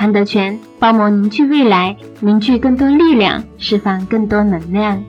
[0.00, 5.04] 韩德全包膜凝聚未来，凝聚更多力量，释放更多能量。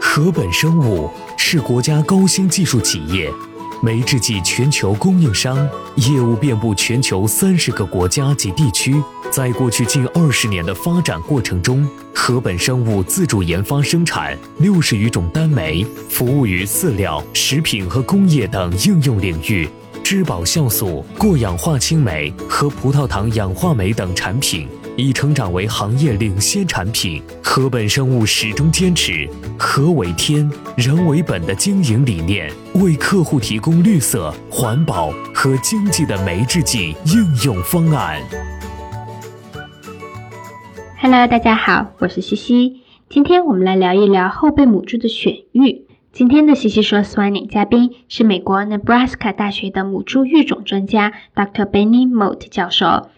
[0.00, 3.30] 禾本生物是国家高新技术企业。
[3.82, 8.94] 酶制剂全球供应商，业务遍布全球三十个国家及地区。
[9.30, 19.68] 在过去近二十年的发展过程中，禾本生物自主研发生产六十余种单酶，服务于饲料、食品和工业等应用领域。
[20.02, 24.68] 质保酵素、过氧化氢酶和葡萄糖氧化酶等产品。
[24.96, 27.22] 已成长为行业领先产品。
[27.42, 38.20] 禾本生物始终坚持“禾为天，人为本”的经营理念，为客户提供绿色、环保和经济的酶制剂应用方案。
[41.02, 42.82] Hello，大家好，我是西西。
[43.08, 45.86] 今天我们来聊一聊后备母猪的选育。
[46.12, 51.64] 今天的西西说 Swining 嘉宾是美国 Nebraska 大学的母猪育种专家 Dr.
[51.64, 53.08] Benny Mote 教授。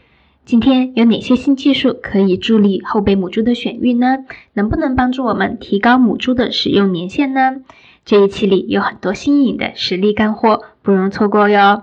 [0.45, 4.19] 今天有哪些新技术可以助力后备母猪的选育呢？
[4.53, 7.63] 能不能帮助我们提高母猪的使用年限呢？
[8.05, 11.83] 这一期里有很多新颖的实力干货，不容错过哟。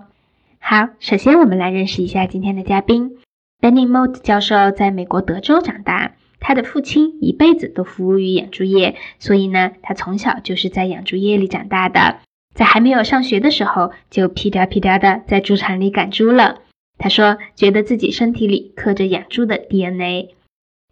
[0.60, 3.18] 好，首先我们来认识一下今天的嘉宾
[3.62, 12.20] ，Benny Mote 教授在美国德州长大，他的父亲一辈子都服务于养猪业，所以呢，他从小就是在养猪业里长大的，
[12.54, 16.62] 在还没有上学的时候，就屁颠屁颠的在猪场里赶猪了。
[16.98, 20.36] 他说：“觉得自己身体里刻着养猪的 DNA。”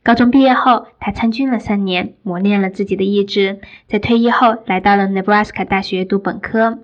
[0.03, 3.59] 高中毕业后，他参军了三年，磨练了自己的意志。
[3.87, 6.79] 在退役后，来到了 Nebraska 大学读本科。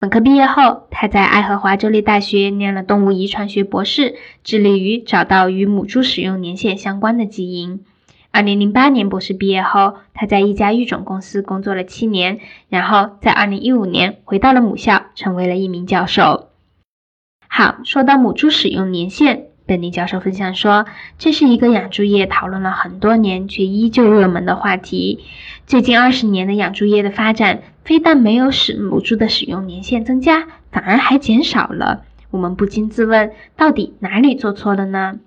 [0.00, 7.84] 本科毕业后，他在爱荷华州立大学念了动物遗传学博士，致力于找到与母猪使用年限相关的基因。
[8.32, 12.40] 2008年博士毕业后，他在一家育种公司工作了七年，
[12.70, 16.48] 然后在2015年回到了母校，成为了一名教授。
[17.46, 20.86] 好，说到母猪使用年限，本尼教授分享说，
[21.18, 25.22] 这是一个养猪业讨论了很多年却依旧热门的话题。
[25.70, 32.02] 最近二十年的养猪业的发展，非但没有使母猪的使用年限增加，反而还减少了。
[32.32, 35.20] 我们不禁自问，到底哪里做错了呢？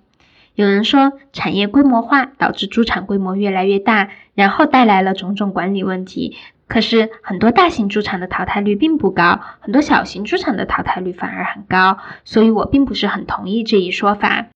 [0.53, 6.35] 有人说，产业规模化导致猪场规模越来越大，然后带来了种种管理问题。
[6.67, 14.47] 可是很多大型猪场的淘汰率并不高，很多小型猪场的淘汰率反而很高，所以我并不是很同意这一说法。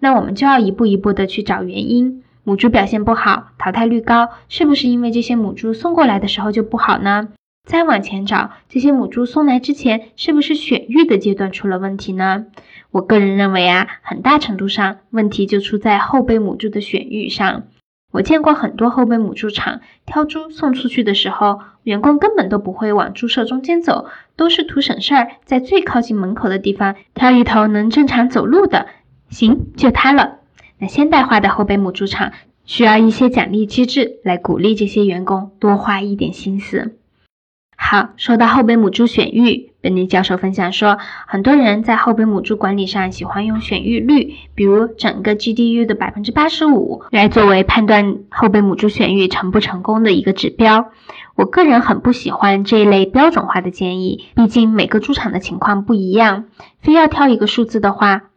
[0.00, 2.24] 那我们就要一步一步的去找原因。
[2.46, 7.30] 母猪表现不好，淘汰率高，是不是因为这些母猪送过来的时候就不好呢？
[7.68, 12.46] 再往前找，这些母猪送来之前，是不是选育的阶段出了问题呢？
[12.92, 17.64] 我个人认为啊，很大程度上问题就出在后备母猪的选育上。
[18.12, 24.06] 我见过很多后备母猪场挑猪送出去的时候，员工根本都不会往猪舍中间走，
[24.36, 28.86] 都是图省事儿，在最靠近门口的地方挑一头能正常走路的，
[29.30, 30.38] 行，就它了。
[30.78, 32.32] 那现代化的后备母猪场
[32.64, 36.96] 需要一些奖励机制来鼓励这些员工多花一点心思。
[37.78, 50.90] 好，说到后备母猪选育，本尼教授分享说，很多人在后备母猪管理上喜欢用选育率，比如整个 GDU 的百分之八十五，来作为判断后备母猪选育成不成功的一个指标。
[51.34, 56.46] 我个人很不喜欢这一类标准化的建议，毕竟每个猪场的情况不一样，
[56.80, 58.30] 非要挑一个数字的话，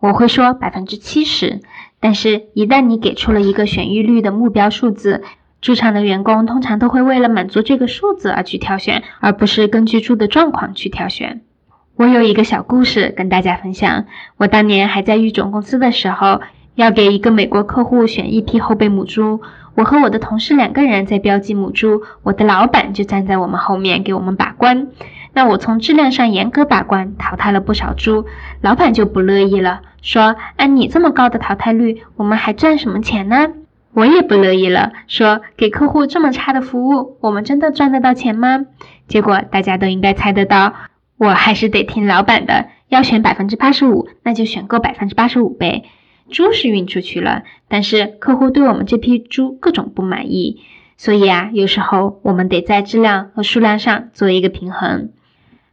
[0.00, 1.60] 我会说百分之七十。
[2.00, 5.22] 但是，一旦你给出了一个选育率的目标数字，
[5.60, 11.40] 猪场的员工通常都会为了满足这个数字而去挑选，而不是根据猪的状况去挑选。
[11.96, 14.04] 我有一个小故事跟大家分享。
[14.36, 16.40] 我当年还在育种公司的时候，
[16.76, 19.40] 要给一个美国客户选一批后备母猪。
[19.74, 24.88] 我和我的同事两个人在标记母猪，我的老板就站在我们后面给我们把关。
[25.38, 28.26] 那我从质量上严格把关，淘汰了不少猪，
[28.60, 33.52] 老板就不乐意了，说按你这么高的淘汰率，我们还赚什么钱呢？
[33.92, 38.66] 我也不乐意了，说给客户这么差的服务，我们真的赚得到钱吗？
[39.06, 40.74] 结果大家都应该猜得到，
[41.18, 45.84] 我还是得听老板的，要选百分之八十五，那就选购百分之八十五呗。
[46.32, 50.62] 猪是运出去了，但是客户对我们这批猪各种不满意，
[50.96, 55.10] 所以啊，有时候我们得在质量和数量上做一个平衡。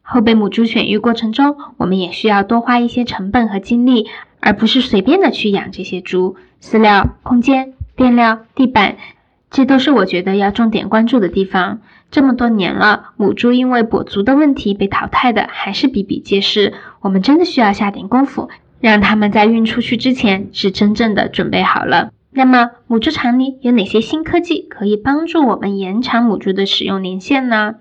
[0.06, 4.06] 后备母猪选育过程中，我们也需要多花一些成本和精力，
[4.40, 6.36] 而不是随便的去养这些猪。
[6.62, 8.98] 饲料、空间、垫料、地板，
[9.50, 11.81] 这都是我觉得要重点关注的地方。
[12.12, 16.74] 这么多年了，母猪因为跛足的问题被淘汰的还是比比皆是。
[17.01, 18.50] 我们真的需要下点功夫。
[18.81, 22.12] 让它们在运出去之前是真正的准备好了。
[22.30, 27.75] 那么，母猪场里有哪些新科技可以帮助我们延长母猪的使用年限呢？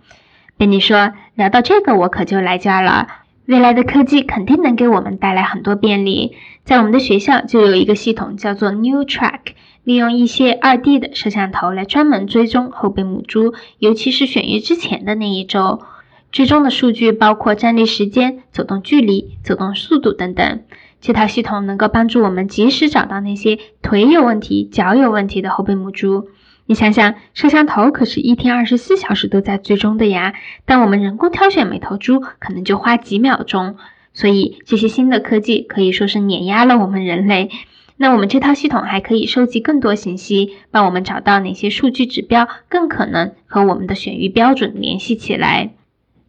[0.57, 3.09] 贝尼说：“聊到这个，我可就来劲儿了。
[3.47, 6.37] 未来的科技肯定能给我们带来很多便利。
[6.65, 9.41] 在我们的学校就有一个系统叫做 New Track，
[9.83, 15.83] 利用一些二 D 的摄像头来专门追踪后备母猪，尤其是选育之前的那一周。
[16.31, 20.63] 追踪的数据包括站立时间、走动距离、走动速度等等。”
[21.01, 26.29] 这套系统能够帮助我们及时找到那些腿有问题、脚有问题的后备母猪。
[26.67, 30.33] 你想想，摄像头可是一天二十四小时都在追踪的呀，
[30.65, 33.77] 但我们人工挑选每头猪可能就花几秒钟。
[34.13, 37.51] 所以这些新的科技可以说是碾压了我们人类。
[37.97, 45.71] 那我们这套系统还可以收集更多信息，帮我们找到哪些数据指标更可能和我们的选育标准联系起来。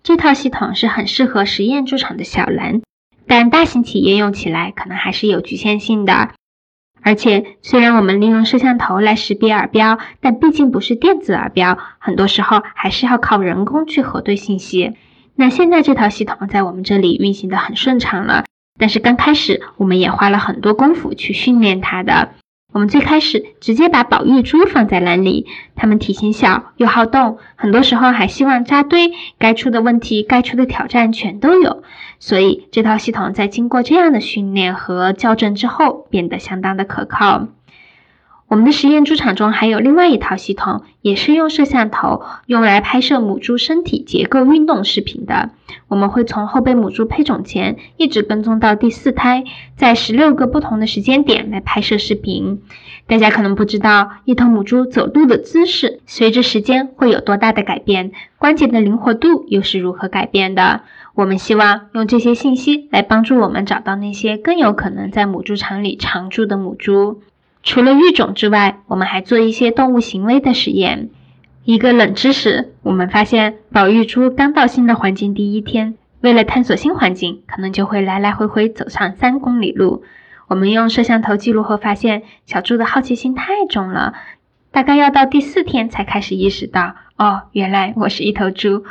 [0.03, 2.81] 这套系统是很适合实验猪场的小蓝。
[3.27, 6.34] 但大型企业用起来可能还是有局限性的，
[7.05, 14.93] 而且虽然我们利用摄像头来识别耳标，但毕竟不是电子耳标，很多时候还是要靠人工去核对信息。
[15.35, 18.45] 那现在这套系统在我们这里运行的很顺畅了，
[18.79, 22.29] 但是刚开始我们也花了很多功夫去训练它的。
[22.75, 25.45] 我们最开始直接把宝玉猪放在篮里，
[25.77, 31.83] 它们体型小又好动，很多时候还希望扎堆，该出的问题、该出的挑战全都有。
[32.19, 37.47] 所以这套系统在经过这样的训练和校正之后，变得相当的可靠。
[38.47, 45.49] 我们的实验猪场中还有另外一套系统，也是用摄像头用来拍摄母猪身体结构运动视频的。
[45.87, 49.43] 我们会从后备母猪配种前一直跟踪到第四胎，
[49.75, 52.61] 在十六个不同的时间点来拍摄视频。
[53.07, 60.81] 大家可能不知道，一头母猪走路的姿势随着时间会有多大的改变，关节的灵活度又是如何改变的。
[61.15, 67.21] 我们希望用这些信息来帮助我们找到那些更有可能在母猪场里常住的母猪。
[67.65, 71.09] 除了育种之外，我们还做一些动物行为的实验。
[71.63, 80.03] 一个冷知识，我们发现保育猪刚到新的环境第一天，为了探索新环境，可能就会来来回回走上三公里路。
[80.47, 84.13] 我们用摄像头记录后发现，小猪的好奇心太重了，
[84.71, 88.85] 大概要到第四天才开始意识到，哦，原来我是一头猪。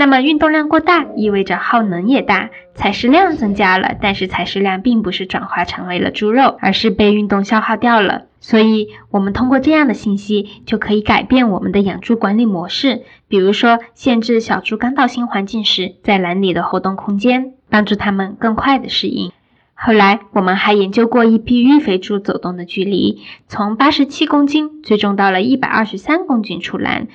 [0.00, 8.22] 那么运动量过大意味着耗能也大，采食量增加了，但是采食量并不是转化成为了猪肉，而是被运动消耗掉了。
[8.40, 19.32] 所以，我们通过这样的信息就可以改变我们的养猪管理模式，比如说限制小猪刚到新环境时在栏里的活动空间，帮助它们更快的适应。
[19.74, 27.08] 后来，我们还研究过一批育肥猪走动的距离，从八十七公斤最终到了一百二十三公斤出栏。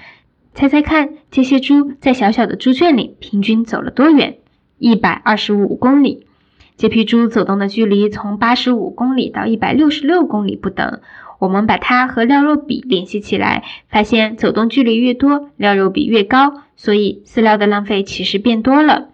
[0.56, 4.38] 猜猜看，这些猪在小小的猪圈里平均走了多远？
[4.80, 6.28] 一百二十五公里。
[6.78, 11.02] 这批猪走动的距离从八十五公里到一百六十六公里不等。
[11.40, 19.10] 我们把它和料肉比联系起来，发现走动距离越多，料肉比越高，所以饲料的浪费其实变多了。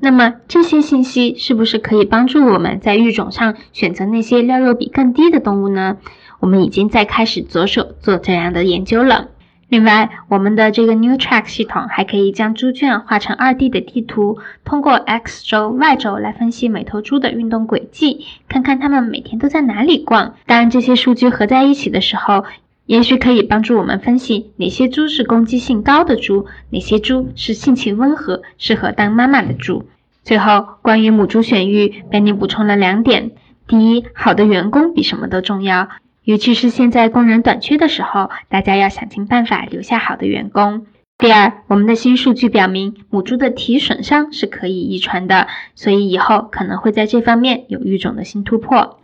[0.00, 5.98] 那么这些信息是不是可以帮助我们在育种上选择那些料肉比更低的动物呢？
[6.40, 9.28] 我们已经在开始着手做这样的研究了。
[9.72, 14.36] 另外，我们的这个 New Track 系统还可以将猪圈画成二 D 的地图，
[14.66, 20.34] 通过 X 轴、Y 轴来分析每头猪的运动轨迹，看看它们每天都在哪里逛。
[20.44, 22.44] 当，这些数据合在一起的时候，
[22.84, 29.88] 也许可以帮助我们分析哪些猪是攻击性高的猪，哪些猪是性情温和、适合当妈妈的猪。
[30.22, 33.30] 最后，关于母猪选育，Benny 补充了两点：
[33.66, 35.88] 第一，好的员工比什么都重要。
[36.24, 40.86] 尤其是现在工人短缺的时候，大家要想尽办法留下好的员工。
[41.18, 49.00] 第二，我们的新数据表明，母猪的体损伤是可以遗传的，所以以后可能会在这方面有育种的新突破。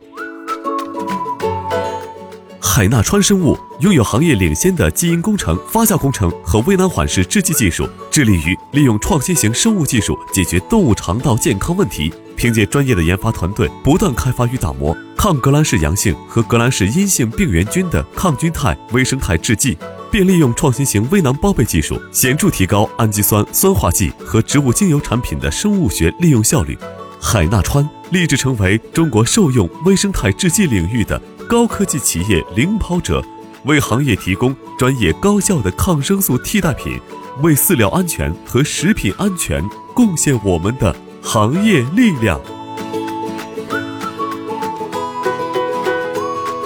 [2.60, 12.12] 海纳川生物拥有行业领先的基因工程、发酵工程和微囊缓释制剂技术，致力于利用创新型生物技术解决动物肠道健康问题。
[12.38, 19.76] 凭借专业的研发团队，不断开发与打磨抗革兰氏阳性和革兰氏阴性病原菌的抗菌肽微生态制剂，
[20.10, 26.78] 并利用创新型微囊包被技术，显著提高氨基酸酸化剂和植物精油产品的生物学利用效率。
[27.20, 31.20] 海纳川立志成为中国兽用微生态制剂领域的。
[31.48, 33.24] 高科技企业领跑者，
[33.64, 37.00] 为行业提供专业高效的抗生素替代品，
[37.42, 42.40] 为饲料安全和食品安全贡献我们的行业力量。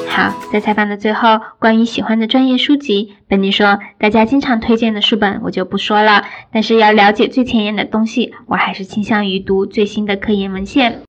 [0.08, 11.02] 好，在采访的最后，关于喜欢的专业书籍，本尼说大家经常推荐的书本我就不说了，但是要了解最前沿的东西，我还是倾向于读最新的科研文献。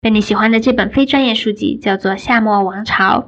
[0.00, 3.20] 本尼喜欢的这本非专业书籍叫做《夏末王朝》。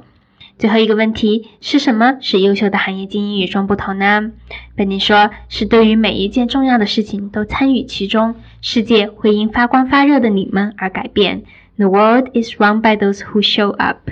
[0.61, 4.29] 最后一个问题是什么使优秀的行业精英与众不同呢？
[4.75, 11.41] 本尼说是对于每一件重要的事情都参与其中，世界会因发光发热的你们而改变。
[11.77, 14.11] The world is run by those who show up。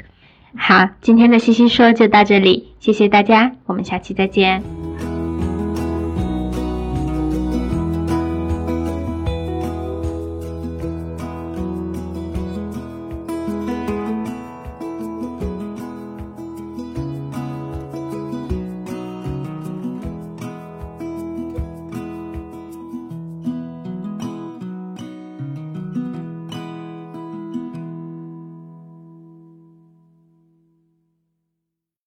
[0.56, 4.64] 好，今天的西西说就到这里，谢谢大家，我们下期再见。